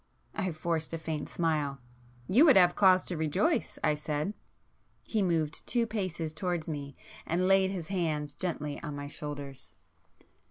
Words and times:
I 0.33 0.51
forced 0.51 0.93
a 0.93 0.97
faint 0.97 1.29
smile. 1.29 1.77
"You 2.27 2.43
would 2.45 2.55
have 2.57 2.75
cause 2.75 3.03
to 3.03 3.15
rejoice!" 3.17 3.77
I 3.83 3.93
said. 3.93 4.33
He 5.03 5.21
moved 5.21 5.67
two 5.67 5.85
paces 5.85 6.33
towards 6.33 6.67
me, 6.67 6.95
and 7.23 7.47
laid 7.47 7.69
his 7.69 7.89
hands 7.89 8.33
gently 8.33 8.81
on 8.81 8.95
my 8.95 9.07
shoulders. 9.07 9.75